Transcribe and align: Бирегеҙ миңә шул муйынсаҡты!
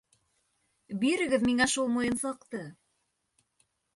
Бирегеҙ 1.03 1.43
миңә 1.49 1.67
шул 1.75 1.93
муйынсаҡты! 1.97 2.65